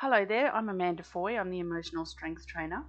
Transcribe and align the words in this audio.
Hello 0.00 0.24
there, 0.24 0.50
I'm 0.54 0.70
Amanda 0.70 1.02
Foy, 1.02 1.38
I'm 1.38 1.50
the 1.50 1.58
emotional 1.58 2.06
strength 2.06 2.46
trainer. 2.46 2.82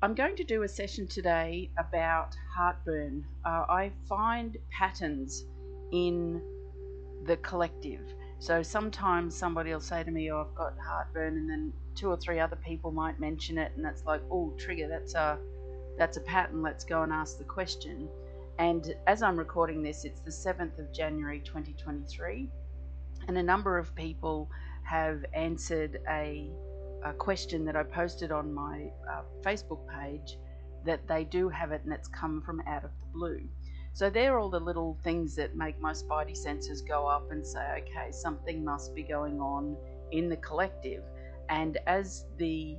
I'm 0.00 0.14
going 0.14 0.34
to 0.36 0.44
do 0.44 0.62
a 0.62 0.68
session 0.68 1.06
today 1.06 1.70
about 1.76 2.34
heartburn. 2.56 3.26
Uh, 3.44 3.66
I 3.68 3.92
find 4.08 4.56
patterns 4.70 5.44
in 5.92 6.40
the 7.26 7.36
collective. 7.36 8.14
So 8.38 8.62
sometimes 8.62 9.36
somebody 9.36 9.74
will 9.74 9.80
say 9.82 10.02
to 10.02 10.10
me, 10.10 10.32
Oh, 10.32 10.46
I've 10.48 10.54
got 10.54 10.72
heartburn, 10.78 11.36
and 11.36 11.50
then 11.50 11.70
two 11.94 12.08
or 12.08 12.16
three 12.16 12.40
other 12.40 12.56
people 12.56 12.92
might 12.92 13.20
mention 13.20 13.58
it, 13.58 13.72
and 13.76 13.84
that's 13.84 14.06
like, 14.06 14.22
Oh, 14.30 14.54
trigger, 14.58 14.88
that's 14.88 15.14
a, 15.14 15.38
that's 15.98 16.16
a 16.16 16.22
pattern, 16.22 16.62
let's 16.62 16.82
go 16.82 17.02
and 17.02 17.12
ask 17.12 17.36
the 17.36 17.44
question. 17.44 18.08
And 18.58 18.94
as 19.06 19.22
I'm 19.22 19.38
recording 19.38 19.82
this, 19.82 20.06
it's 20.06 20.22
the 20.22 20.30
7th 20.30 20.78
of 20.78 20.94
January 20.94 21.40
2023, 21.40 22.48
and 23.28 23.36
a 23.36 23.42
number 23.42 23.76
of 23.76 23.94
people 23.94 24.48
have 24.92 25.24
answered 25.32 26.00
a, 26.10 26.50
a 27.02 27.14
question 27.14 27.64
that 27.64 27.76
I 27.76 27.82
posted 27.82 28.30
on 28.30 28.52
my 28.52 28.90
uh, 29.10 29.22
Facebook 29.40 29.80
page 29.88 30.36
that 30.84 31.08
they 31.08 31.24
do 31.24 31.48
have 31.48 31.72
it 31.72 31.80
and 31.84 31.94
it's 31.94 32.08
come 32.08 32.42
from 32.42 32.60
out 32.66 32.84
of 32.84 32.90
the 33.00 33.06
blue. 33.14 33.40
So 33.94 34.10
they're 34.10 34.38
all 34.38 34.50
the 34.50 34.60
little 34.60 34.98
things 35.02 35.34
that 35.36 35.56
make 35.56 35.80
my 35.80 35.92
spidey 35.92 36.36
senses 36.36 36.82
go 36.82 37.06
up 37.06 37.30
and 37.30 37.46
say, 37.46 37.82
okay, 37.82 38.10
something 38.10 38.62
must 38.62 38.94
be 38.94 39.02
going 39.02 39.40
on 39.40 39.78
in 40.10 40.28
the 40.28 40.36
collective. 40.36 41.02
And 41.48 41.78
as 41.86 42.26
the 42.36 42.76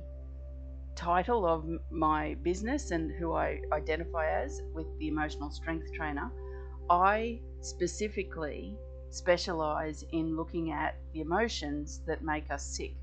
title 0.94 1.44
of 1.44 1.64
my 1.90 2.34
business 2.44 2.92
and 2.92 3.10
who 3.18 3.32
I 3.32 3.60
identify 3.72 4.30
as 4.30 4.62
with 4.72 4.86
the 5.00 5.08
emotional 5.08 5.50
strength 5.50 5.92
trainer, 5.92 6.30
I 6.88 7.40
specifically 7.60 8.76
specialize 9.14 10.04
in 10.10 10.36
looking 10.36 10.72
at 10.72 10.96
the 11.12 11.20
emotions 11.20 12.00
that 12.06 12.22
make 12.22 12.50
us 12.50 12.64
sick. 12.64 12.96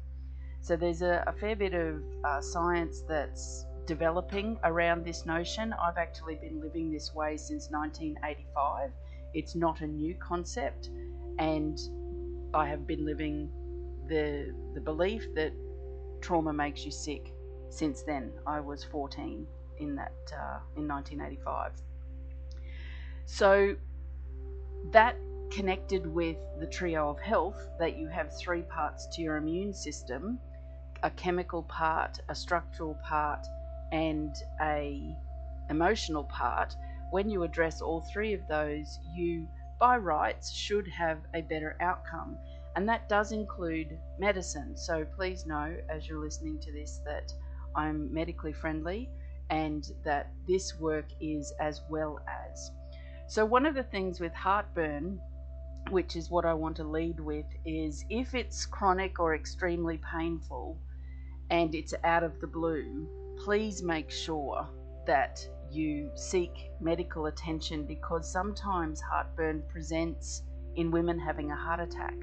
So 0.59 0.75
there's 0.75 1.01
a, 1.01 1.23
a 1.25 1.31
fair 1.31 1.55
bit 1.55 1.73
of 1.73 2.03
uh, 2.23 2.41
science 2.41 3.01
that's 3.07 3.65
developing 3.85 4.59
around 4.63 5.05
this 5.05 5.25
notion. 5.25 5.73
I've 5.73 5.97
actually 5.97 6.35
been 6.35 6.59
living 6.59 6.91
this 6.91 7.15
way 7.15 7.37
since 7.37 7.69
1985. 7.71 8.91
It's 9.33 9.55
not 9.55 9.81
a 9.81 9.87
new 9.87 10.13
concept, 10.15 10.89
and 11.39 11.79
I 12.53 12.67
have 12.67 12.85
been 12.85 13.05
living 13.05 13.49
the 14.07 14.53
the 14.73 14.81
belief 14.81 15.33
that 15.35 15.53
trauma 16.19 16.51
makes 16.51 16.83
you 16.85 16.91
sick 16.91 17.33
since 17.69 18.03
then. 18.03 18.33
I 18.45 18.59
was 18.59 18.83
14 18.83 19.47
in 19.79 19.95
that 19.95 20.11
uh, 20.33 20.59
in 20.75 20.87
1985. 20.87 21.71
So 23.25 23.75
that 24.91 25.15
connected 25.51 26.07
with 26.07 26.37
the 26.59 26.67
trio 26.67 27.09
of 27.09 27.19
health 27.19 27.69
that 27.77 27.97
you 27.97 28.07
have 28.07 28.35
three 28.39 28.61
parts 28.63 29.07
to 29.13 29.21
your 29.21 29.37
immune 29.37 29.73
system 29.73 30.39
a 31.03 31.09
chemical 31.11 31.63
part, 31.63 32.19
a 32.29 32.35
structural 32.35 32.95
part, 33.03 33.45
and 33.91 34.35
a 34.61 35.15
emotional 35.69 36.23
part. 36.25 36.75
When 37.09 37.29
you 37.29 37.43
address 37.43 37.81
all 37.81 38.01
three 38.13 38.33
of 38.33 38.47
those, 38.47 38.99
you 39.15 39.47
by 39.79 39.97
rights 39.97 40.51
should 40.53 40.87
have 40.87 41.17
a 41.33 41.41
better 41.41 41.75
outcome. 41.81 42.37
And 42.75 42.87
that 42.87 43.09
does 43.09 43.31
include 43.31 43.97
medicine. 44.19 44.77
So 44.77 45.05
please 45.15 45.45
know 45.45 45.75
as 45.89 46.07
you're 46.07 46.23
listening 46.23 46.59
to 46.59 46.71
this 46.71 47.01
that 47.05 47.33
I'm 47.75 48.13
medically 48.13 48.53
friendly 48.53 49.09
and 49.49 49.91
that 50.05 50.31
this 50.47 50.79
work 50.79 51.07
is 51.19 51.51
as 51.59 51.81
well 51.89 52.19
as. 52.27 52.71
So, 53.27 53.45
one 53.45 53.65
of 53.65 53.75
the 53.75 53.83
things 53.83 54.19
with 54.19 54.33
heartburn 54.33 55.19
which 55.89 56.15
is 56.15 56.29
what 56.29 56.45
I 56.45 56.53
want 56.53 56.75
to 56.77 56.83
lead 56.83 57.19
with, 57.19 57.45
is 57.65 58.05
if 58.09 58.33
it's 58.33 58.65
chronic 58.65 59.19
or 59.19 59.35
extremely 59.35 59.99
painful 59.99 60.77
and 61.49 61.75
it's 61.75 61.93
out 62.03 62.23
of 62.23 62.39
the 62.39 62.47
blue, 62.47 63.07
please 63.37 63.81
make 63.83 64.09
sure 64.09 64.67
that 65.05 65.45
you 65.71 66.11
seek 66.15 66.51
medical 66.79 67.25
attention 67.25 67.85
because 67.85 68.31
sometimes 68.31 69.01
heartburn 69.01 69.63
presents 69.69 70.43
in 70.75 70.91
women 70.91 71.19
having 71.19 71.51
a 71.51 71.55
heart 71.55 71.79
attack. 71.79 72.15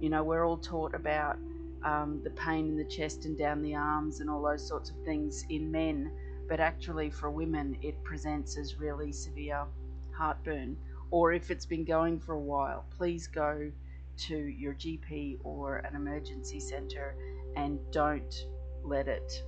You 0.00 0.08
know, 0.10 0.22
we're 0.22 0.46
all 0.46 0.58
taught 0.58 0.94
about 0.94 1.36
um, 1.84 2.20
the 2.22 2.30
pain 2.30 2.68
in 2.68 2.76
the 2.76 2.84
chest 2.84 3.24
and 3.24 3.36
down 3.36 3.62
the 3.62 3.74
arms 3.74 4.20
and 4.20 4.30
all 4.30 4.42
those 4.42 4.66
sorts 4.66 4.90
of 4.90 4.96
things 5.04 5.44
in 5.50 5.70
men, 5.70 6.12
but 6.48 6.60
actually 6.60 7.10
for 7.10 7.30
women 7.30 7.76
it 7.82 8.02
presents 8.04 8.56
as 8.56 8.78
really 8.78 9.12
severe 9.12 9.64
heartburn 10.12 10.76
or 11.12 11.34
if 11.34 11.50
it's 11.50 11.66
been 11.66 11.84
going 11.84 12.18
for 12.18 12.32
a 12.34 12.40
while, 12.40 12.86
please 12.96 13.26
go 13.26 13.70
to 14.16 14.36
your 14.36 14.72
GP 14.74 15.38
or 15.44 15.76
an 15.76 15.94
emergency 15.94 16.58
center 16.58 17.14
and 17.54 17.78
don't 17.92 18.46
let 18.82 19.06
it 19.08 19.44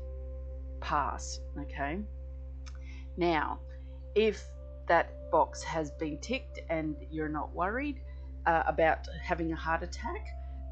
pass. 0.80 1.40
Okay. 1.58 2.00
Now, 3.16 3.60
if 4.14 4.44
that 4.88 5.30
box 5.30 5.62
has 5.62 5.90
been 5.92 6.18
ticked 6.18 6.60
and 6.68 6.96
you're 7.10 7.30
not 7.30 7.54
worried 7.54 8.02
uh, 8.44 8.64
about 8.66 9.08
having 9.22 9.50
a 9.52 9.56
heart 9.56 9.82
attack, 9.82 10.26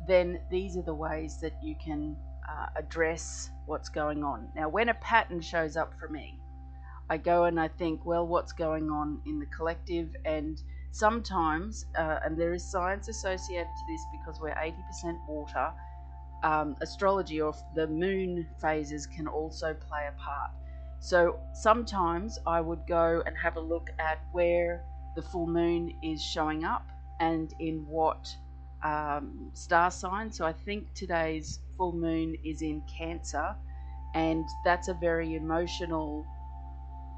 then 0.07 0.41
these 0.51 0.77
are 0.77 0.83
the 0.83 0.95
ways 0.95 1.41
that 1.41 1.55
you 1.63 1.75
can 1.83 2.15
uh, 2.47 2.67
address 2.77 3.49
what's 3.65 3.89
going 3.89 4.23
on. 4.23 4.49
Now, 4.55 4.69
when 4.69 4.91
a 4.91 4.95
pattern 4.95 5.41
shows 5.41 5.75
up 5.75 5.95
for 5.99 6.09
me, 6.09 6.39
I 7.09 7.17
go 7.17 7.45
and 7.45 7.59
I 7.59 7.69
think, 7.69 8.05
well, 8.05 8.27
what's 8.27 8.53
going 8.53 8.91
on 8.91 9.23
in 9.25 9.39
the 9.39 9.47
collective 9.47 10.15
and 10.27 10.63
sometimes, 10.93 11.87
uh, 11.99 12.21
and 12.25 12.39
there 12.39 12.55
is 12.55 12.63
science 12.71 13.09
associated 13.09 13.67
to 13.67 13.85
this 13.89 14.03
because 14.13 14.41
we're 14.41 14.55
80% 14.55 15.19
water, 15.27 15.73
um, 16.43 16.77
astrology 16.81 17.41
or 17.41 17.55
the 17.75 17.87
moon 17.87 18.47
phases 18.61 19.07
can 19.07 19.27
also 19.27 19.75
play 19.75 20.07
a 20.09 20.21
part. 20.21 20.51
So 21.01 21.41
sometimes 21.55 22.39
I 22.47 22.61
would 22.61 22.87
go 22.87 23.23
and 23.27 23.37
have 23.37 23.57
a 23.57 23.61
look 23.61 23.91
at 23.99 24.21
where 24.33 24.85
the 25.17 25.23
full 25.23 25.47
moon 25.47 25.93
is 26.03 26.23
showing 26.23 26.65
up 26.65 26.87
and 27.21 27.53
in 27.59 27.87
what 27.87 28.29
um, 28.85 29.51
star 29.55 29.91
sign. 29.91 30.31
So 30.31 30.45
I 30.45 30.53
think 30.53 30.93
today's 30.95 31.59
full 31.77 31.93
moon 31.93 32.37
is 32.45 32.63
in 32.63 32.83
Cancer, 32.83 33.55
and 34.15 34.45
that's 34.65 34.89
a 34.89 34.95
very 34.95 35.35
emotional 35.35 36.27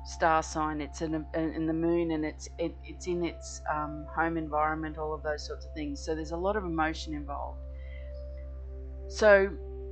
star 0.05 0.43
sign. 0.43 0.81
It's 0.81 1.01
in, 1.03 1.15
a, 1.15 1.39
in 1.39 1.67
the 1.67 1.73
moon, 1.73 2.13
and 2.13 2.25
it's 2.25 2.49
it, 2.59 2.75
it's 2.85 3.07
in 3.07 3.25
its 3.25 3.63
um, 3.73 4.07
home 4.15 4.37
environment. 4.37 4.99
All 4.99 5.15
of 5.15 5.23
those 5.23 5.47
sorts 5.47 5.67
of 5.67 5.73
things. 5.75 6.05
So 6.05 6.15
there's 6.15 6.33
a 6.33 6.37
lot 6.37 6.57
of 6.57 6.65
emotion 6.65 7.15
involved. 7.15 7.59
So 9.09 9.51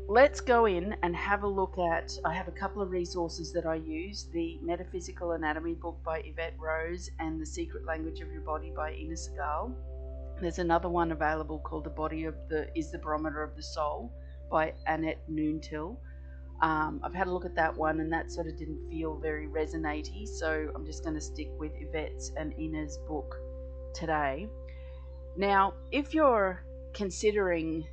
let's 0.08 0.40
go 0.40 0.66
in 0.66 0.96
and 1.02 1.14
have 1.16 1.42
a 1.42 1.48
look 1.48 1.78
at. 1.78 2.12
I 2.24 2.34
have 2.34 2.48
a 2.48 2.52
couple 2.52 2.82
of 2.82 2.90
resources 2.90 3.52
that 3.52 3.66
I 3.66 3.76
use: 3.76 4.28
the 4.32 4.58
Metaphysical 4.62 5.32
Anatomy 5.32 5.74
book 5.74 5.98
by 6.04 6.20
Evette 6.20 6.58
Rose 6.58 7.10
and 7.18 7.40
the 7.40 7.46
Secret 7.46 7.84
Language 7.84 8.20
of 8.20 8.30
Your 8.32 8.42
Body 8.42 8.72
by 8.74 8.92
Inna 8.92 9.14
Segal. 9.14 9.74
There's 10.40 10.58
another 10.58 10.88
one 10.88 11.12
available 11.12 11.60
called 11.60 11.84
The 11.84 11.90
Body 11.90 12.24
of 12.24 12.34
the 12.48 12.66
Is 12.76 12.90
the 12.90 12.98
Barometer 12.98 13.42
of 13.42 13.54
the 13.54 13.62
Soul 13.62 14.12
by 14.50 14.74
Annette 14.86 15.22
Noontil. 15.30 15.96
Um, 16.62 17.00
I've 17.02 17.14
had 17.14 17.26
a 17.26 17.32
look 17.32 17.44
at 17.44 17.56
that 17.56 17.76
one 17.76 17.98
and 17.98 18.12
that 18.12 18.30
sort 18.30 18.46
of 18.46 18.56
didn't 18.56 18.88
feel 18.88 19.18
very 19.18 19.48
resonaty, 19.48 20.26
so 20.26 20.70
I'm 20.74 20.86
just 20.86 21.02
going 21.02 21.16
to 21.16 21.20
stick 21.20 21.48
with 21.58 21.72
Evette's 21.72 22.30
and 22.36 22.52
Inna's 22.56 22.98
book 23.08 23.34
today. 23.94 24.48
Now, 25.36 25.74
if 25.90 26.14
you're 26.14 26.64
considering 26.94 27.84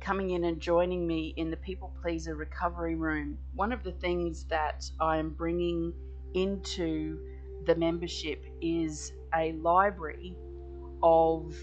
coming 0.00 0.30
in 0.30 0.44
and 0.44 0.60
joining 0.60 1.06
me 1.06 1.32
in 1.36 1.50
the 1.50 1.56
People 1.58 1.94
Pleaser 2.02 2.34
Recovery 2.34 2.96
Room, 2.96 3.38
one 3.54 3.72
of 3.72 3.84
the 3.84 3.92
things 3.92 4.44
that 4.46 4.84
I'm 5.00 5.30
bringing 5.30 5.92
into 6.34 7.18
the 7.66 7.76
membership 7.76 8.44
is 8.60 9.12
a 9.34 9.52
library 9.52 10.36
of 11.02 11.54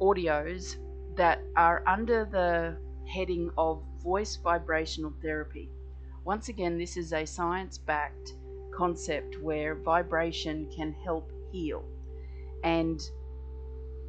audios 0.00 0.76
that 1.16 1.42
are 1.56 1.82
under 1.86 2.24
the 2.24 2.76
heading 3.08 3.50
of 3.58 3.82
voice 4.02 4.36
vibrational 4.36 5.12
therapy. 5.22 5.70
Once 6.24 6.48
again, 6.48 6.78
this 6.78 6.96
is 6.96 7.12
a 7.12 7.24
science 7.24 7.78
backed 7.78 8.34
concept 8.72 9.40
where 9.40 9.74
vibration 9.74 10.70
can 10.74 10.92
help 11.04 11.30
heal 11.50 11.84
and 12.64 13.00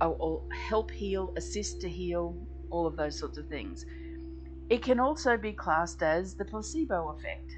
uh, 0.02 0.12
help 0.52 0.92
heal, 0.92 1.34
assist 1.38 1.82
to 1.82 1.90
heal, 1.90 2.36
all 2.70 2.86
of 2.86 2.96
those 2.96 3.18
sorts 3.18 3.38
of 3.38 3.48
things. 3.48 3.86
It 4.70 4.82
can 4.82 5.00
also 5.00 5.38
be 5.38 5.54
classed 5.54 6.02
as 6.02 6.36
the 6.36 6.46
placebo 6.46 7.16
effect. 7.18 7.52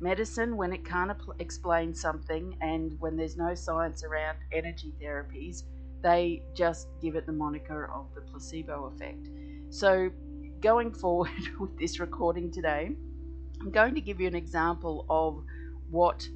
Medicine, 0.00 0.56
when 0.56 0.72
it 0.72 0.84
can't 0.84 1.12
explain 1.38 1.94
something 1.94 2.56
and 2.60 2.98
when 3.00 3.16
there's 3.16 3.36
no 3.36 3.54
science 3.54 4.04
around 4.04 4.36
energy 4.52 4.92
therapies, 5.00 5.62
they 6.02 6.42
just 6.54 6.88
give 7.00 7.16
it 7.16 7.26
the 7.26 7.32
moniker 7.32 7.90
of 7.94 8.06
the 8.14 8.20
placebo 8.20 8.92
effect. 8.94 9.28
So, 9.70 10.10
going 10.60 10.92
forward 10.92 11.30
with 11.60 11.78
this 11.78 12.00
recording 12.00 12.50
today, 12.50 12.90
I'm 13.60 13.70
going 13.70 13.94
to 13.94 14.00
give 14.00 14.20
you 14.20 14.26
an 14.26 14.34
example 14.34 15.06
of 15.08 15.42
what 15.90 16.28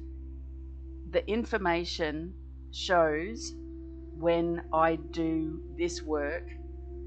the 1.09 1.27
information 1.29 2.33
shows 2.71 3.53
when 4.17 4.61
I 4.71 4.95
do 4.95 5.61
this 5.77 6.01
work 6.01 6.47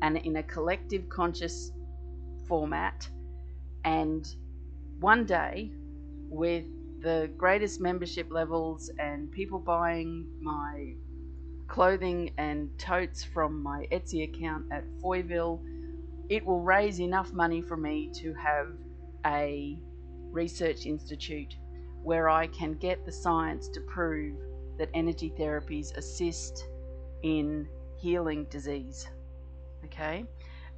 and 0.03 0.19
in 0.19 0.37
a 0.37 0.43
collective 0.43 1.09
conscious 1.09 1.73
format. 2.47 3.09
And 3.85 4.27
one 5.01 5.25
day, 5.25 5.71
with 6.29 6.65
the 7.01 7.31
greatest 7.37 7.81
membership 7.81 8.31
levels 8.31 8.91
and 8.99 9.31
people 9.31 9.59
buying 9.59 10.27
my 10.41 10.95
clothing 11.67 12.31
and 12.39 12.69
totes 12.79 13.25
from 13.25 13.63
my 13.63 13.87
Etsy 13.93 14.25
account 14.25 14.67
at 14.71 14.85
Foyville, 15.03 15.61
it 16.29 16.45
will 16.45 16.61
raise 16.61 17.01
enough 17.01 17.33
money 17.33 17.61
for 17.61 17.77
me 17.77 18.11
to 18.15 18.33
have 18.35 18.69
a 19.27 19.79
research 20.31 20.87
institute 20.87 21.55
where 22.03 22.29
I 22.29 22.47
can 22.49 22.75
get 22.75 23.05
the 23.05 23.13
science 23.13 23.69
to 23.69 23.81
prove 23.83 24.37
that 24.79 24.91
energy 24.95 25.33
therapies 25.39 25.97
assist 25.97 26.67
in 27.23 27.67
healing 27.97 28.45
disease, 28.51 29.09
okay, 29.85 30.25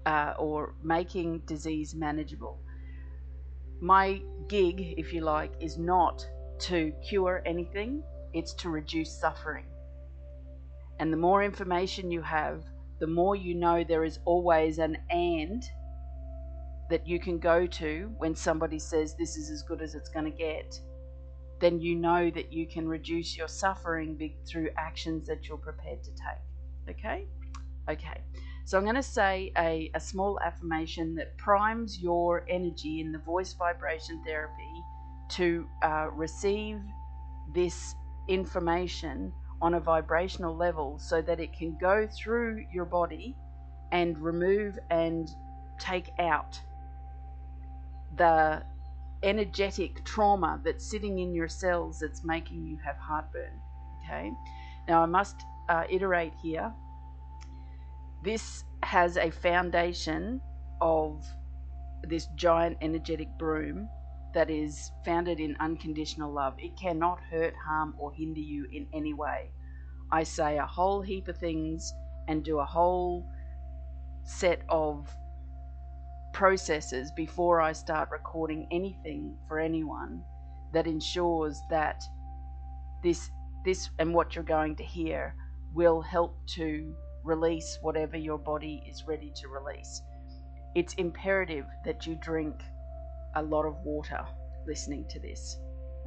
uh, 0.05 0.35
or 0.39 0.75
making 0.83 1.41
disease 1.47 1.95
manageable. 1.95 2.61
My 3.81 4.23
gig, 4.49 4.95
if 4.97 5.13
you 5.13 5.23
like, 5.23 5.53
is 5.61 5.79
not 5.79 6.27
to 6.61 6.93
cure 7.09 7.43
anything, 7.45 8.03
it's 8.33 8.55
to 8.55 8.69
reduce 8.69 9.21
suffering. 9.21 9.67
And 10.99 11.13
the 11.13 11.17
more 11.17 11.43
information 11.43 12.11
you 12.11 12.23
have, 12.23 12.65
the 12.99 13.07
more 13.07 13.37
you 13.37 13.55
know 13.55 13.85
there 13.85 14.05
is 14.05 14.19
always 14.25 14.79
an 14.79 14.97
and 15.11 15.65
that 16.89 17.07
you 17.07 17.19
can 17.19 17.39
go 17.39 17.67
to 17.67 18.13
when 18.19 18.35
somebody 18.35 18.79
says 18.79 19.15
this 19.15 19.37
is 19.37 19.51
as 19.51 19.63
good 19.63 19.83
as 19.83 19.95
it's 19.95 20.09
going 20.09 20.25
to 20.25 20.37
get, 20.37 20.81
then 21.61 21.81
you 21.81 21.95
know 21.95 22.31
that 22.31 22.53
you 22.53 22.67
can 22.67 22.87
reduce 22.87 23.37
your 23.37 23.49
suffering 23.49 24.35
through 24.47 24.69
actions 24.77 25.27
that 25.27 25.49
you're 25.49 25.59
prepared 25.59 26.03
to 26.05 26.11
take. 26.11 26.97
Okay? 26.97 27.27
Okay. 27.91 28.21
So 28.65 28.77
I'm 28.77 28.85
going 28.85 28.97
to 28.97 29.03
say 29.03 29.53
a, 29.59 29.91
a 29.95 30.01
small 30.01 30.41
affirmation 30.41 31.15
that 31.17 31.37
primes 31.39 32.01
your 32.01 32.45
energy 32.49 33.01
in 33.01 33.13
the 33.13 33.19
voice 33.19 33.53
vibration 33.53 34.23
therapy 34.25 34.83
to 35.31 35.67
uh, 35.83 36.09
receive 36.13 36.81
this 37.55 37.95
information 38.29 39.33
on 39.63 39.75
a 39.75 39.81
vibrational 39.81 40.55
level 40.55 40.99
so 40.99 41.23
that 41.23 41.41
it 41.41 41.53
can 41.53 41.77
go 41.81 42.07
through 42.07 42.65
your 42.73 42.85
body 42.85 43.37
and 43.93 44.19
remove 44.19 44.79
and 44.91 45.31
take 45.79 46.11
out 46.19 46.61
the 48.17 48.63
energetic 49.23 50.05
trauma 50.05 50.61
that's 50.65 50.89
sitting 50.89 51.19
in 51.19 51.35
your 51.35 51.49
cells 51.49 51.99
that's 52.01 52.25
making 52.25 52.67
you 52.67 52.79
have 52.85 52.97
heartburn. 52.97 53.61
Okay, 54.05 54.31
now 54.89 55.03
I 55.03 55.07
must 55.07 55.37
uh, 55.69 55.85
iterate 55.91 56.33
here 56.43 56.73
this 58.27 58.65
has 58.83 59.17
a 59.17 59.31
foundation 59.31 60.41
of 60.81 61.25
this 62.03 62.27
giant 62.35 62.77
energetic 62.81 63.29
broom 63.39 63.89
that 64.37 64.51
is 64.51 64.93
founded 65.03 65.41
in 65.41 65.57
unconditional 65.61 66.31
love. 66.31 66.53
It 66.59 66.77
cannot 66.79 67.19
hurt, 67.31 67.55
harm, 67.57 67.95
or 67.97 68.13
hinder 68.13 68.39
you 68.39 68.67
in 68.71 68.87
any 68.93 69.15
way. 69.15 69.51
I 70.13 70.25
say 70.25 70.59
a 70.59 70.67
whole 70.67 71.01
heap 71.01 71.29
of 71.29 71.39
things 71.39 71.91
and 72.29 72.45
do 72.45 72.59
a 72.59 72.65
whole 72.67 73.27
set 74.25 74.61
of 74.69 75.09
processes 76.35 77.11
before 77.17 77.63
I 77.63 77.73
start 77.73 78.11
recording 78.13 78.69
anything 78.71 79.39
for 79.49 79.59
anyone 79.59 80.23
that 80.75 80.87
ensures 80.87 81.59
that 81.71 82.03
this 83.03 83.31
this 83.65 83.89
and 83.99 84.13
what 84.13 84.35
you're 84.35 84.45
going 84.45 84.77
to 84.77 84.85
hear 84.85 85.35
will 85.73 86.03
help 86.03 86.47
to 86.57 86.95
release 87.25 87.79
whatever 87.81 88.19
your 88.19 88.39
body 88.39 88.85
is 88.87 89.03
ready 89.09 89.33
to 89.37 89.49
release. 89.49 90.03
It's 90.75 90.93
imperative 90.95 91.65
that 91.87 92.07
you 92.07 92.17
drink 92.17 92.61
a 93.37 93.43
lot 93.43 93.65
of 93.65 93.77
water 93.85 94.25
listening 94.67 95.07
to 95.11 95.21
this, 95.21 95.59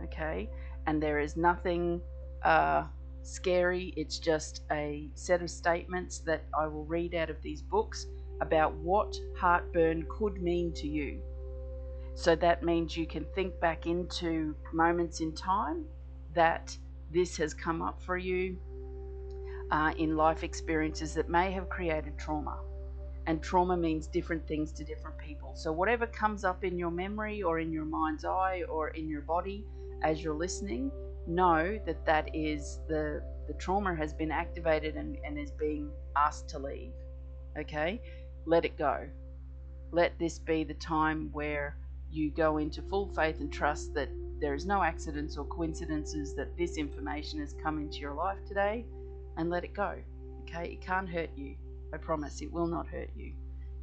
okay? 0.04 0.50
And 0.86 1.02
there 1.02 1.20
is 1.20 1.38
nothing 1.38 2.02
uh, 2.44 2.84
scary, 3.24 3.94
it's 3.96 4.20
just 4.20 4.62
a 4.72 5.10
set 5.14 5.42
of 5.42 5.50
statements 5.50 6.20
that 6.20 6.44
I 6.58 6.68
will 6.68 6.86
read 6.86 7.16
out 7.16 7.30
of 7.30 7.42
these 7.42 7.62
books 7.62 8.06
about 8.42 8.74
what 8.76 9.16
heartburn 9.38 10.06
could 10.10 10.42
mean 10.42 10.74
to 10.74 10.88
you. 10.88 11.22
So 12.16 12.36
that 12.36 12.64
means 12.64 12.98
you 12.98 13.06
can 13.06 13.26
think 13.36 13.60
back 13.60 13.86
into 13.86 14.56
moments 14.74 15.22
in 15.22 15.34
time 15.34 15.86
that 16.34 16.76
this 17.12 17.38
has 17.38 17.54
come 17.54 17.82
up 17.82 18.02
for 18.02 18.18
you 18.18 18.58
uh, 19.72 19.94
in 19.98 20.16
life 20.16 20.44
experiences 20.44 21.14
that 21.14 21.30
may 21.30 21.52
have 21.52 21.70
created 21.70 22.18
trauma. 22.18 22.58
And 23.30 23.44
trauma 23.44 23.78
means 23.78 24.08
different 24.08 24.48
things 24.48 24.72
to 24.72 24.84
different 24.84 25.16
people. 25.20 25.54
So, 25.56 25.72
whatever 25.72 26.08
comes 26.08 26.44
up 26.44 26.64
in 26.64 26.80
your 26.80 26.90
memory 26.90 27.44
or 27.44 27.60
in 27.60 27.72
your 27.72 27.86
mind's 27.86 28.26
eye 28.26 28.64
or 28.68 28.88
in 28.88 29.08
your 29.08 29.22
body 29.22 29.68
as 30.02 30.24
you're 30.24 30.34
listening, 30.34 30.92
know 31.28 31.80
that 31.86 32.04
that 32.08 32.36
is 32.36 32.80
the, 32.88 33.22
the 33.48 33.54
trauma 33.54 33.94
has 33.94 34.16
been 34.16 34.32
activated 34.32 34.96
and, 34.96 35.16
and 35.24 35.38
is 35.38 35.52
being 35.52 35.92
asked 36.18 36.50
to 36.50 36.58
leave. 36.58 36.92
Okay? 37.56 38.02
Let 38.48 38.66
it 38.66 38.80
go. 38.80 39.08
Let 39.92 40.18
this 40.18 40.40
be 40.40 40.64
the 40.64 40.74
time 40.74 41.30
where 41.32 41.78
you 42.10 42.32
go 42.32 42.58
into 42.58 42.82
full 42.82 43.14
faith 43.14 43.42
and 43.42 43.54
trust 43.54 43.94
that 43.94 44.10
there 44.42 44.56
is 44.56 44.66
no 44.66 44.82
accidents 44.82 45.38
or 45.38 45.46
coincidences 45.46 46.34
that 46.34 46.58
this 46.58 46.78
information 46.78 47.42
has 47.42 47.54
come 47.62 47.78
into 47.78 48.00
your 48.00 48.16
life 48.16 48.44
today 48.48 48.88
and 49.38 49.52
let 49.52 49.64
it 49.64 49.76
go. 49.76 50.00
Okay? 50.42 50.72
It 50.72 50.82
can't 50.82 51.08
hurt 51.08 51.30
you. 51.36 51.58
I 51.94 51.98
promise 51.98 52.42
it 52.42 52.52
will 52.52 52.68
not 52.68 52.88
hurt 52.88 53.10
you. 53.16 53.34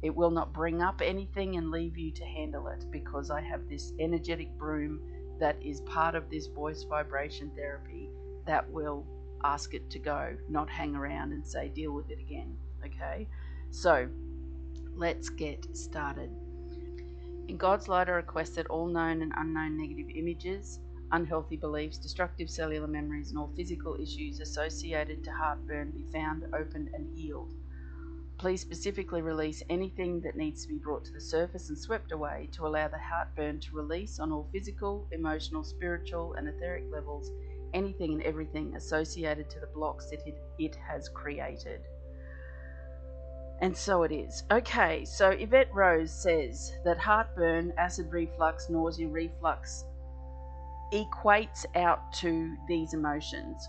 It 0.01 0.15
will 0.15 0.31
not 0.31 0.53
bring 0.53 0.81
up 0.81 1.01
anything 1.01 1.57
and 1.57 1.71
leave 1.71 1.97
you 1.97 2.11
to 2.11 2.23
handle 2.23 2.67
it 2.67 2.85
because 2.91 3.31
I 3.31 3.41
have 3.41 3.67
this 3.67 3.93
energetic 3.99 4.55
broom 4.57 5.01
that 5.39 5.57
is 5.61 5.81
part 5.81 6.15
of 6.15 6.29
this 6.29 6.47
voice 6.47 6.83
vibration 6.83 7.51
therapy 7.55 8.09
that 8.45 8.69
will 8.71 9.05
ask 9.43 9.73
it 9.73 9.89
to 9.91 9.99
go, 9.99 10.35
not 10.49 10.69
hang 10.69 10.95
around 10.95 11.31
and 11.31 11.45
say, 11.45 11.69
deal 11.69 11.91
with 11.91 12.09
it 12.09 12.19
again. 12.19 12.55
Okay? 12.85 13.27
So, 13.71 14.07
let's 14.95 15.29
get 15.29 15.75
started. 15.75 16.31
In 17.47 17.57
God's 17.57 17.87
light, 17.87 18.09
I 18.09 18.13
request 18.13 18.55
that 18.55 18.67
all 18.67 18.87
known 18.87 19.21
and 19.21 19.31
unknown 19.37 19.77
negative 19.77 20.09
images, 20.15 20.79
unhealthy 21.11 21.55
beliefs, 21.55 21.97
destructive 21.97 22.49
cellular 22.49 22.87
memories, 22.87 23.29
and 23.29 23.39
all 23.39 23.51
physical 23.55 23.95
issues 23.99 24.39
associated 24.39 25.23
to 25.23 25.31
heartburn 25.31 25.91
be 25.91 26.03
found, 26.11 26.43
opened, 26.53 26.89
and 26.93 27.07
healed. 27.15 27.53
Please 28.37 28.61
specifically 28.61 29.21
release 29.21 29.63
anything 29.69 30.21
that 30.21 30.35
needs 30.35 30.63
to 30.63 30.69
be 30.69 30.77
brought 30.77 31.03
to 31.05 31.11
the 31.11 31.21
surface 31.21 31.69
and 31.69 31.77
swept 31.77 32.11
away 32.11 32.49
to 32.51 32.67
allow 32.67 32.87
the 32.87 32.99
heartburn 32.99 33.59
to 33.59 33.75
release 33.75 34.19
on 34.19 34.31
all 34.31 34.47
physical, 34.53 35.07
emotional, 35.11 35.63
spiritual, 35.63 36.33
and 36.33 36.47
etheric 36.47 36.83
levels 36.91 37.31
anything 37.73 38.13
and 38.13 38.23
everything 38.23 38.75
associated 38.75 39.49
to 39.49 39.59
the 39.59 39.67
blocks 39.67 40.09
that 40.09 40.21
it, 40.57 40.75
has 40.75 41.09
created. 41.09 41.81
And 43.61 43.75
so 43.75 44.03
it 44.03 44.11
is. 44.11 44.43
Okay, 44.51 45.03
so 45.05 45.31
Evette 45.31 45.73
Rose 45.73 46.11
says 46.11 46.73
that 46.85 46.97
heartburn, 46.97 47.73
acid 47.77 48.11
reflux, 48.11 48.69
nausea, 48.69 49.07
reflux, 49.07 49.83
equates 50.93 51.65
out 51.75 52.13
to 52.13 52.55
these 52.67 52.93
emotions. 52.93 53.67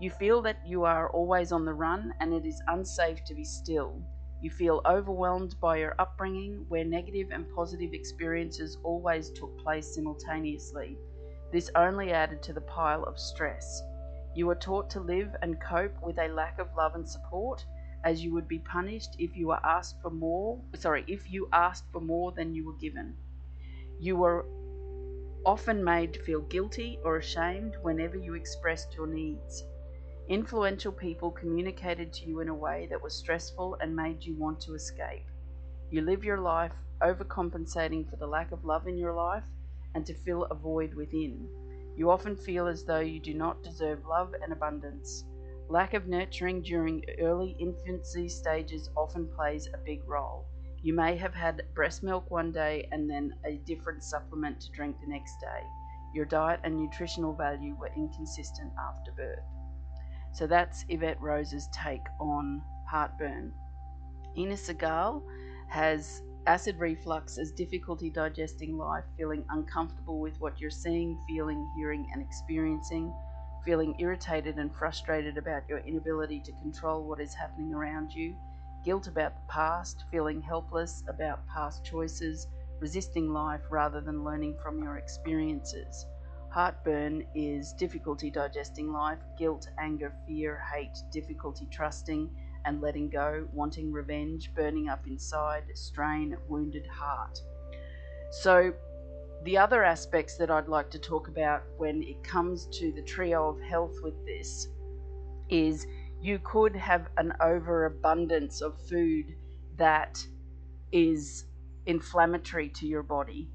You 0.00 0.10
feel 0.10 0.42
that 0.42 0.64
you 0.64 0.84
are 0.84 1.10
always 1.10 1.50
on 1.50 1.64
the 1.64 1.74
run 1.74 2.14
and 2.20 2.32
it 2.32 2.46
is 2.46 2.62
unsafe 2.68 3.24
to 3.24 3.34
be 3.34 3.44
still. 3.44 4.00
You 4.40 4.50
feel 4.50 4.80
overwhelmed 4.86 5.58
by 5.60 5.78
your 5.78 5.94
upbringing 5.98 6.64
where 6.68 6.84
negative 6.84 7.30
and 7.32 7.52
positive 7.54 7.92
experiences 7.92 8.78
always 8.84 9.30
took 9.30 9.58
place 9.58 9.94
simultaneously. 9.94 10.96
This 11.52 11.70
only 11.74 12.12
added 12.12 12.42
to 12.44 12.52
the 12.52 12.60
pile 12.60 13.02
of 13.04 13.18
stress. 13.18 13.82
You 14.34 14.48
are 14.50 14.54
taught 14.54 14.88
to 14.90 15.00
live 15.00 15.34
and 15.42 15.60
cope 15.60 16.00
with 16.02 16.18
a 16.18 16.28
lack 16.28 16.60
of 16.60 16.68
love 16.76 16.94
and 16.94 17.08
support 17.08 17.64
as 18.04 18.22
you 18.22 18.32
would 18.34 18.46
be 18.46 18.60
punished 18.60 19.16
if 19.18 19.36
you 19.36 19.48
were 19.48 19.66
asked 19.66 20.00
for 20.00 20.10
more 20.10 20.60
sorry 20.74 21.04
if 21.08 21.28
you 21.28 21.48
asked 21.52 21.90
for 21.90 22.00
more 22.00 22.30
than 22.30 22.54
you 22.54 22.64
were 22.64 22.76
given 22.78 23.16
you 23.98 24.16
were 24.16 24.46
often 25.44 25.82
made 25.82 26.12
to 26.12 26.22
feel 26.22 26.42
guilty 26.42 26.98
or 27.04 27.16
ashamed 27.16 27.74
whenever 27.82 28.16
you 28.16 28.34
expressed 28.34 28.94
your 28.94 29.06
needs. 29.06 29.64
Influential 30.28 30.92
people 30.92 31.30
communicated 31.30 32.12
to 32.12 32.26
you 32.26 32.40
in 32.40 32.50
a 32.50 32.54
way 32.54 32.86
that 32.90 33.02
was 33.02 33.16
stressful 33.16 33.78
and 33.80 33.96
made 33.96 34.22
you 34.22 34.36
want 34.36 34.60
to 34.60 34.74
escape. 34.74 35.24
You 35.90 36.02
live 36.02 36.22
your 36.22 36.38
life 36.38 36.74
overcompensating 37.02 38.10
for 38.10 38.16
the 38.16 38.26
lack 38.26 38.52
of 38.52 38.62
love 38.62 38.86
in 38.86 38.98
your 38.98 39.14
life 39.14 39.44
and 39.94 40.04
to 40.04 40.12
fill 40.12 40.44
a 40.44 40.54
void 40.54 40.92
within. 40.92 41.48
You 41.96 42.10
often 42.10 42.36
feel 42.36 42.66
as 42.66 42.84
though 42.84 43.00
you 43.00 43.20
do 43.20 43.32
not 43.32 43.62
deserve 43.62 44.04
love 44.04 44.34
and 44.42 44.52
abundance. 44.52 45.24
Lack 45.70 45.94
of 45.94 46.08
nurturing 46.08 46.60
during 46.60 47.06
early 47.22 47.56
infancy 47.58 48.28
stages 48.28 48.90
often 48.98 49.30
plays 49.34 49.66
a 49.72 49.78
big 49.78 50.06
role. 50.06 50.44
You 50.82 50.92
may 50.92 51.16
have 51.16 51.34
had 51.34 51.62
breast 51.74 52.02
milk 52.02 52.30
one 52.30 52.52
day 52.52 52.86
and 52.92 53.08
then 53.08 53.32
a 53.46 53.56
different 53.64 54.04
supplement 54.04 54.60
to 54.60 54.70
drink 54.72 54.96
the 55.00 55.10
next 55.10 55.40
day. 55.40 55.62
Your 56.12 56.26
diet 56.26 56.60
and 56.64 56.76
nutritional 56.76 57.32
value 57.32 57.74
were 57.80 57.90
inconsistent 57.96 58.74
after 58.78 59.10
birth. 59.12 59.44
So 60.32 60.46
that's 60.46 60.84
Evette 60.84 61.20
Rose's 61.20 61.68
take 61.72 62.06
on 62.20 62.62
heartburn. 62.88 63.52
Inna 64.36 64.54
Segal 64.54 65.22
has 65.68 66.22
acid 66.46 66.78
reflux 66.78 67.38
as 67.38 67.52
difficulty 67.52 68.08
digesting 68.08 68.76
life, 68.78 69.04
feeling 69.16 69.44
uncomfortable 69.50 70.20
with 70.20 70.40
what 70.40 70.60
you're 70.60 70.70
seeing, 70.70 71.18
feeling, 71.28 71.68
hearing, 71.76 72.08
and 72.12 72.22
experiencing, 72.22 73.12
feeling 73.64 73.94
irritated 73.98 74.56
and 74.56 74.74
frustrated 74.74 75.36
about 75.36 75.68
your 75.68 75.80
inability 75.80 76.40
to 76.40 76.52
control 76.52 77.06
what 77.06 77.20
is 77.20 77.34
happening 77.34 77.74
around 77.74 78.12
you, 78.12 78.34
guilt 78.84 79.08
about 79.08 79.34
the 79.34 79.52
past, 79.52 80.04
feeling 80.10 80.40
helpless 80.40 81.02
about 81.08 81.46
past 81.48 81.84
choices, 81.84 82.46
resisting 82.80 83.32
life 83.32 83.60
rather 83.70 84.00
than 84.00 84.24
learning 84.24 84.56
from 84.62 84.82
your 84.82 84.96
experiences. 84.96 86.06
Heartburn 86.50 87.26
is 87.34 87.72
difficulty 87.74 88.30
digesting 88.30 88.90
life, 88.90 89.18
guilt, 89.38 89.68
anger, 89.78 90.14
fear, 90.26 90.62
hate, 90.72 90.96
difficulty 91.12 91.66
trusting 91.70 92.30
and 92.64 92.80
letting 92.80 93.08
go, 93.08 93.46
wanting 93.52 93.92
revenge, 93.92 94.52
burning 94.54 94.88
up 94.88 95.06
inside, 95.06 95.64
strain, 95.74 96.36
wounded 96.48 96.86
heart. 96.86 97.38
So, 98.30 98.72
the 99.44 99.56
other 99.56 99.84
aspects 99.84 100.36
that 100.38 100.50
I'd 100.50 100.68
like 100.68 100.90
to 100.90 100.98
talk 100.98 101.28
about 101.28 101.62
when 101.76 102.02
it 102.02 102.22
comes 102.24 102.66
to 102.78 102.92
the 102.92 103.02
trio 103.02 103.48
of 103.48 103.60
health 103.60 103.94
with 104.02 104.24
this 104.26 104.68
is 105.48 105.86
you 106.20 106.40
could 106.40 106.74
have 106.74 107.08
an 107.16 107.32
overabundance 107.40 108.60
of 108.60 108.76
food 108.88 109.26
that 109.76 110.18
is 110.90 111.44
inflammatory 111.86 112.68
to 112.70 112.86
your 112.86 113.02
body, 113.02 113.48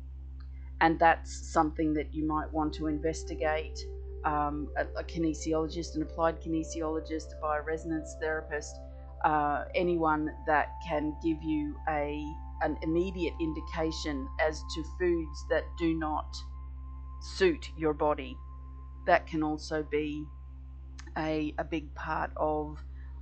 and 0.81 0.99
that's 0.99 1.51
something 1.51 1.93
that 1.93 2.13
you 2.13 2.25
might 2.27 2.51
want 2.51 2.73
to 2.73 2.87
investigate. 2.87 3.79
Um, 4.25 4.69
a, 4.77 4.85
a, 4.99 5.03
kinesiologist, 5.03 5.95
an 5.95 6.03
applied 6.03 6.41
kinesiologist, 6.41 7.33
a 7.33 7.43
bioresonance 7.43 8.17
therapist, 8.21 8.73
uh, 9.25 9.65
anyone 9.75 10.29
that 10.47 10.69
can 10.87 11.15
give 11.23 11.41
you 11.43 11.75
a 11.89 12.25
an 12.61 12.77
immediate 12.81 13.33
indication 13.41 14.25
as 14.39 14.63
to 14.73 14.83
foods 14.97 15.45
that 15.49 15.63
do 15.77 15.93
not 15.93 16.33
suit 17.19 17.69
your 17.77 17.93
body. 17.93 18.37
That 19.05 19.27
can 19.27 19.43
also 19.43 19.83
be 19.83 20.25
a, 21.17 21.53
a 21.57 21.63
big 21.63 21.93
part 21.93 22.31
of 22.37 22.77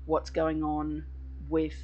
what's 0.05 0.29
going 0.29 0.63
on 0.63 1.03
with 1.49 1.75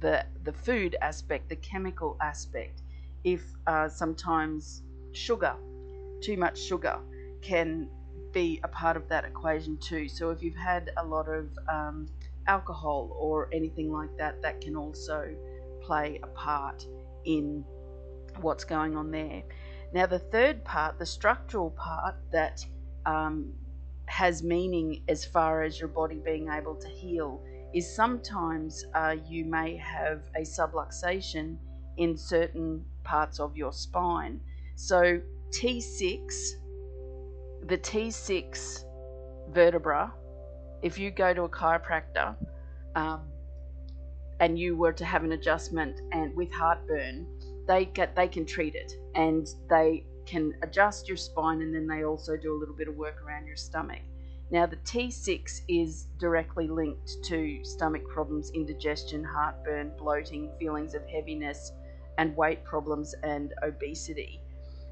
the 0.00 0.24
the 0.44 0.52
food 0.52 0.96
aspect, 1.00 1.48
the 1.48 1.56
chemical 1.56 2.16
aspect. 2.20 2.82
If 3.24 3.42
uh, 3.66 3.88
sometimes 3.88 4.82
sugar, 5.12 5.54
too 6.20 6.36
much 6.36 6.60
sugar, 6.60 6.98
can 7.40 7.88
be 8.32 8.60
a 8.64 8.68
part 8.68 8.96
of 8.96 9.08
that 9.08 9.24
equation 9.24 9.76
too. 9.78 10.08
So 10.08 10.30
if 10.30 10.42
you've 10.42 10.56
had 10.56 10.90
a 10.96 11.04
lot 11.04 11.28
of 11.28 11.48
um, 11.68 12.08
alcohol 12.46 13.14
or 13.18 13.48
anything 13.52 13.92
like 13.92 14.16
that, 14.18 14.40
that 14.42 14.60
can 14.60 14.76
also 14.76 15.34
play 15.82 16.20
a 16.22 16.26
part 16.28 16.86
in 17.24 17.64
what's 18.40 18.64
going 18.64 18.96
on 18.96 19.10
there. 19.10 19.42
Now, 19.92 20.06
the 20.06 20.18
third 20.18 20.64
part, 20.64 20.98
the 20.98 21.06
structural 21.06 21.70
part 21.70 22.14
that 22.30 22.64
um, 23.04 23.52
has 24.06 24.42
meaning 24.42 25.02
as 25.08 25.24
far 25.24 25.62
as 25.62 25.78
your 25.78 25.88
body 25.88 26.20
being 26.24 26.48
able 26.48 26.74
to 26.76 26.88
heal, 26.88 27.42
is 27.74 27.94
sometimes 27.94 28.84
uh, 28.94 29.16
you 29.28 29.44
may 29.44 29.76
have 29.76 30.22
a 30.36 30.40
subluxation 30.40 31.56
in 31.96 32.16
certain 32.16 32.84
parts 33.04 33.40
of 33.40 33.56
your 33.56 33.72
spine. 33.72 34.40
So, 34.76 35.20
T6, 35.50 36.52
the 37.66 37.78
T6 37.78 38.84
vertebra, 39.50 40.12
if 40.82 40.98
you 40.98 41.10
go 41.10 41.32
to 41.32 41.42
a 41.42 41.48
chiropractor 41.48 42.34
um, 42.96 43.22
and 44.40 44.58
you 44.58 44.76
were 44.76 44.92
to 44.92 45.04
have 45.04 45.24
an 45.24 45.32
adjustment 45.32 46.00
and 46.12 46.34
with 46.34 46.52
heartburn, 46.52 47.26
they 47.68 47.84
get 47.84 48.16
they 48.16 48.26
can 48.26 48.44
treat 48.44 48.74
it 48.74 48.92
and 49.14 49.46
they 49.70 50.04
can 50.26 50.52
adjust 50.62 51.06
your 51.08 51.16
spine 51.16 51.62
and 51.62 51.74
then 51.74 51.86
they 51.86 52.04
also 52.04 52.36
do 52.36 52.54
a 52.54 52.58
little 52.58 52.74
bit 52.74 52.88
of 52.88 52.96
work 52.96 53.22
around 53.22 53.46
your 53.46 53.56
stomach. 53.56 54.00
Now, 54.50 54.66
the 54.66 54.76
T6 54.76 55.62
is 55.68 56.08
directly 56.18 56.68
linked 56.68 57.24
to 57.24 57.64
stomach 57.64 58.06
problems, 58.08 58.50
indigestion, 58.50 59.24
heartburn, 59.24 59.92
bloating, 59.96 60.50
feelings 60.58 60.94
of 60.94 61.06
heaviness, 61.08 61.72
and 62.18 62.36
weight 62.36 62.62
problems 62.62 63.14
and 63.22 63.54
obesity. 63.62 64.42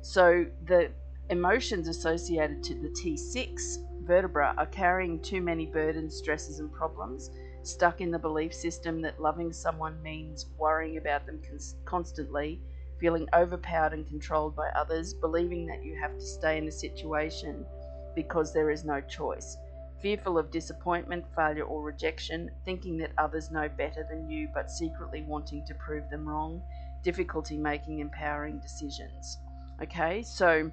So, 0.02 0.47
the 0.64 0.90
emotions 1.28 1.87
associated 1.87 2.62
to 2.64 2.75
the 2.75 2.88
T6 2.88 4.07
vertebra 4.07 4.54
are 4.57 4.66
carrying 4.66 5.21
too 5.21 5.42
many 5.42 5.66
burdens, 5.66 6.16
stresses, 6.16 6.59
and 6.59 6.73
problems, 6.73 7.30
stuck 7.62 8.00
in 8.00 8.11
the 8.11 8.19
belief 8.19 8.54
system 8.54 9.02
that 9.02 9.21
loving 9.21 9.52
someone 9.52 10.02
means 10.02 10.47
worrying 10.59 10.97
about 10.97 11.26
them 11.26 11.40
constantly, 11.85 12.62
feeling 12.99 13.28
overpowered 13.35 13.92
and 13.92 14.07
controlled 14.07 14.57
by 14.57 14.69
others, 14.71 15.12
believing 15.12 15.66
that 15.66 15.85
you 15.85 16.00
have 16.00 16.16
to 16.19 16.25
stay 16.25 16.57
in 16.57 16.66
a 16.66 16.73
situation 16.73 17.66
because 18.14 18.52
there 18.52 18.71
is 18.71 18.85
no 18.85 19.02
choice. 19.02 19.57
Fearful 20.00 20.38
of 20.38 20.50
disappointment, 20.50 21.26
failure, 21.37 21.64
or 21.64 21.83
rejection, 21.83 22.50
thinking 22.64 22.97
that 22.97 23.12
others 23.19 23.50
know 23.50 23.69
better 23.69 24.07
than 24.09 24.30
you 24.30 24.49
but 24.54 24.71
secretly 24.71 25.23
wanting 25.23 25.64
to 25.66 25.75
prove 25.75 26.09
them 26.09 26.26
wrong, 26.26 26.62
difficulty 27.02 27.59
making 27.59 27.99
empowering 27.99 28.59
decisions. 28.61 29.38
Okay, 29.83 30.23
so 30.23 30.71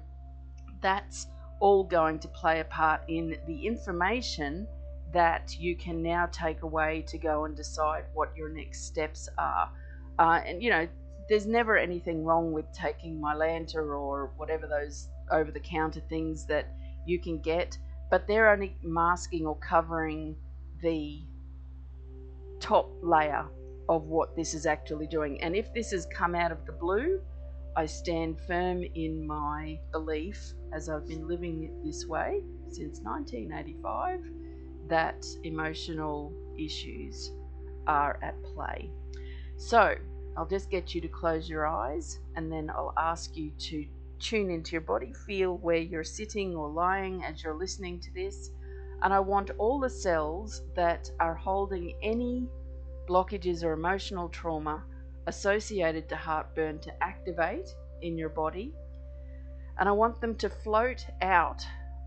that's 0.80 1.26
all 1.60 1.82
going 1.82 2.18
to 2.20 2.28
play 2.28 2.60
a 2.60 2.64
part 2.64 3.00
in 3.08 3.36
the 3.46 3.66
information 3.66 4.66
that 5.12 5.56
you 5.58 5.74
can 5.76 6.02
now 6.02 6.26
take 6.26 6.62
away 6.62 7.02
to 7.08 7.18
go 7.18 7.44
and 7.44 7.56
decide 7.56 8.04
what 8.14 8.36
your 8.36 8.50
next 8.50 8.84
steps 8.84 9.28
are. 9.38 9.70
Uh, 10.18 10.40
and 10.44 10.62
you 10.62 10.70
know, 10.70 10.86
there's 11.28 11.46
never 11.46 11.76
anything 11.76 12.24
wrong 12.24 12.52
with 12.52 12.70
taking 12.72 13.20
Mylanta 13.20 13.76
or 13.76 14.30
whatever 14.36 14.66
those 14.66 15.08
over 15.30 15.50
the 15.50 15.60
counter 15.60 16.00
things 16.08 16.46
that 16.46 16.74
you 17.06 17.20
can 17.20 17.40
get, 17.40 17.76
but 18.10 18.26
they're 18.26 18.50
only 18.50 18.76
masking 18.82 19.46
or 19.46 19.56
covering 19.56 20.36
the 20.82 21.22
top 22.60 22.90
layer 23.02 23.46
of 23.88 24.04
what 24.04 24.36
this 24.36 24.54
is 24.54 24.66
actually 24.66 25.06
doing. 25.06 25.40
And 25.42 25.56
if 25.56 25.72
this 25.72 25.90
has 25.92 26.06
come 26.06 26.34
out 26.34 26.52
of 26.52 26.64
the 26.66 26.72
blue, 26.72 27.20
I 27.78 27.86
stand 27.86 28.40
firm 28.40 28.82
in 28.96 29.24
my 29.24 29.78
belief, 29.92 30.52
as 30.72 30.88
I've 30.88 31.06
been 31.06 31.28
living 31.28 31.80
this 31.84 32.06
way 32.06 32.42
since 32.66 32.98
1985, 33.02 34.20
that 34.88 35.24
emotional 35.44 36.32
issues 36.58 37.30
are 37.86 38.18
at 38.20 38.34
play. 38.42 38.90
So, 39.58 39.94
I'll 40.36 40.48
just 40.48 40.70
get 40.70 40.92
you 40.92 41.00
to 41.02 41.06
close 41.06 41.48
your 41.48 41.68
eyes 41.68 42.18
and 42.34 42.50
then 42.50 42.68
I'll 42.68 42.94
ask 42.98 43.36
you 43.36 43.52
to 43.52 43.86
tune 44.18 44.50
into 44.50 44.72
your 44.72 44.80
body, 44.80 45.12
feel 45.12 45.58
where 45.58 45.76
you're 45.76 46.02
sitting 46.02 46.56
or 46.56 46.68
lying 46.68 47.22
as 47.22 47.44
you're 47.44 47.54
listening 47.54 48.00
to 48.00 48.12
this. 48.12 48.50
And 49.02 49.14
I 49.14 49.20
want 49.20 49.52
all 49.56 49.78
the 49.78 49.88
cells 49.88 50.62
that 50.74 51.12
are 51.20 51.36
holding 51.36 51.94
any 52.02 52.48
blockages 53.08 53.62
or 53.62 53.74
emotional 53.74 54.28
trauma 54.30 54.82
associated 55.28 56.08
to 56.08 56.16
heartburn 56.16 56.80
to 56.80 56.90
activate 57.02 57.68
in 58.02 58.16
your 58.16 58.30
body. 58.30 58.72
And 59.78 59.88
I 59.88 59.92
want 59.92 60.20
them 60.20 60.34
to 60.36 60.48
float 60.48 61.06
out 61.22 61.62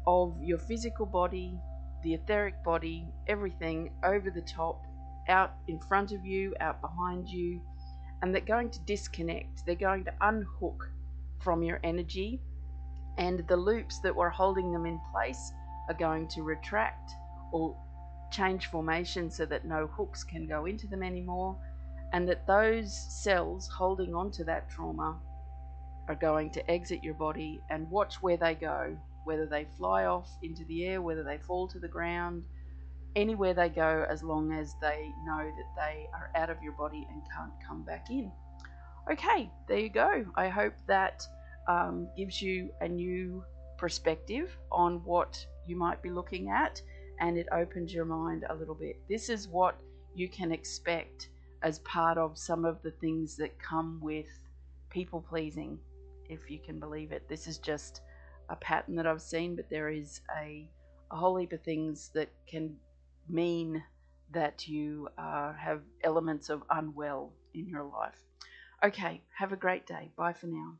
of 0.07 0.35
your 0.41 0.57
physical 0.57 1.05
body, 1.05 1.57
the 2.03 2.15
etheric 2.15 2.63
body, 2.63 3.07
everything 3.27 3.93
over 4.03 4.31
the 4.31 4.41
top, 4.41 4.81
out 5.29 5.53
in 5.67 5.79
front 5.87 6.11
of 6.11 6.25
you, 6.25 6.55
out 6.59 6.81
behind 6.81 7.29
you, 7.29 7.61
and 8.21 8.33
they're 8.33 8.41
going 8.41 8.71
to 8.71 8.79
disconnect. 8.85 9.65
They're 9.65 9.75
going 9.75 10.03
to 10.05 10.13
unhook 10.21 10.89
from 11.43 11.61
your 11.61 11.79
energy, 11.83 12.41
and 13.19 13.47
the 13.47 13.55
loops 13.55 13.99
that 13.99 14.15
were 14.15 14.31
holding 14.31 14.73
them 14.73 14.87
in 14.87 14.99
place 15.13 15.51
are 15.87 15.95
going 15.95 16.27
to 16.29 16.41
retract 16.41 17.11
or 17.53 17.77
change 18.31 18.67
formation 18.67 19.29
so 19.29 19.45
that 19.45 19.65
no 19.65 19.87
hooks 19.87 20.23
can 20.23 20.47
go 20.47 20.65
into 20.65 20.87
them 20.87 21.03
anymore, 21.03 21.55
and 22.13 22.27
that 22.27 22.45
those 22.47 22.93
cells 23.23 23.67
holding 23.67 24.13
on 24.13 24.31
to 24.31 24.43
that 24.43 24.69
trauma 24.69 25.17
are 26.07 26.15
going 26.15 26.51
to 26.51 26.71
exit 26.71 27.03
your 27.03 27.13
body 27.13 27.61
and 27.69 27.89
watch 27.89 28.15
where 28.21 28.37
they 28.37 28.55
go, 28.55 28.97
whether 29.23 29.45
they 29.45 29.65
fly 29.77 30.05
off 30.05 30.29
into 30.41 30.65
the 30.65 30.85
air, 30.85 31.01
whether 31.01 31.23
they 31.23 31.37
fall 31.37 31.67
to 31.67 31.79
the 31.79 31.87
ground, 31.87 32.45
anywhere 33.15 33.53
they 33.53 33.69
go, 33.69 34.05
as 34.09 34.23
long 34.23 34.51
as 34.51 34.73
they 34.81 35.11
know 35.25 35.37
that 35.37 35.75
they 35.75 36.07
are 36.13 36.31
out 36.35 36.49
of 36.49 36.61
your 36.61 36.73
body 36.73 37.07
and 37.11 37.21
can't 37.35 37.53
come 37.65 37.83
back 37.83 38.07
in. 38.09 38.31
Okay, 39.11 39.49
there 39.67 39.79
you 39.79 39.89
go. 39.89 40.25
I 40.35 40.47
hope 40.49 40.73
that 40.87 41.23
um, 41.67 42.09
gives 42.17 42.41
you 42.41 42.69
a 42.81 42.87
new 42.87 43.43
perspective 43.77 44.55
on 44.71 45.03
what 45.05 45.43
you 45.65 45.75
might 45.75 46.01
be 46.01 46.09
looking 46.09 46.49
at 46.49 46.81
and 47.19 47.37
it 47.37 47.47
opens 47.51 47.93
your 47.93 48.05
mind 48.05 48.45
a 48.49 48.55
little 48.55 48.75
bit. 48.75 48.99
This 49.07 49.29
is 49.29 49.47
what 49.47 49.79
you 50.13 50.27
can 50.27 50.51
expect 50.51 51.29
as 51.61 51.79
part 51.79 52.17
of 52.17 52.37
some 52.37 52.65
of 52.65 52.81
the 52.81 52.91
things 52.91 53.35
that 53.37 53.59
come 53.59 53.99
with 54.01 54.27
people 54.89 55.21
pleasing, 55.21 55.77
if 56.29 56.49
you 56.49 56.59
can 56.59 56.79
believe 56.79 57.11
it. 57.11 57.27
This 57.27 57.47
is 57.47 57.57
just 57.57 58.01
a 58.49 58.55
pattern 58.55 58.95
that 58.95 59.07
I've 59.07 59.21
seen, 59.21 59.55
but 59.55 59.69
there 59.69 59.89
is 59.89 60.21
a, 60.37 60.67
a 61.11 61.15
whole 61.15 61.37
heap 61.37 61.53
of 61.53 61.61
things 61.61 62.09
that 62.13 62.29
can 62.47 62.75
mean 63.29 63.83
that 64.31 64.67
you 64.67 65.07
uh, 65.17 65.53
have 65.53 65.81
elements 66.03 66.49
of 66.49 66.63
unwell 66.69 67.33
in 67.53 67.67
your 67.67 67.83
life. 67.83 68.19
Okay, 68.83 69.21
have 69.37 69.51
a 69.51 69.57
great 69.57 69.85
day. 69.85 70.11
Bye 70.15 70.33
for 70.33 70.47
now. 70.47 70.73